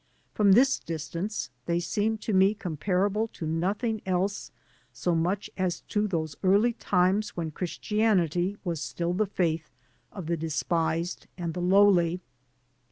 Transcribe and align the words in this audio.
From 0.33 0.53
this 0.53 0.79
distance 0.79 1.51
they 1.67 1.79
seem 1.79 2.17
to 2.25 2.33
me 2.33 2.55
comparable 2.55 3.27
to 3.33 3.45
nothing 3.45 4.01
else 4.03 4.51
so 4.91 5.13
much 5.13 5.47
as 5.57 5.81
to 5.81 6.07
those 6.07 6.35
early 6.41 6.73
times 6.73 7.37
when 7.37 7.51
Christianity 7.51 8.57
was 8.63 8.81
still 8.81 9.13
the 9.13 9.27
faith 9.27 9.69
of 10.11 10.25
the 10.25 10.37
despised 10.37 11.27
and 11.37 11.53
the 11.53 11.61
lowly. 11.61 12.19